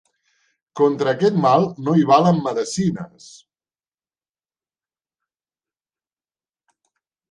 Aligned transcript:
Contra 0.79 1.11
aquest 1.11 1.37
mal, 1.43 1.67
no 1.89 1.95
hi 1.99 2.07
valen 2.13 2.41
medecines. 2.49 3.29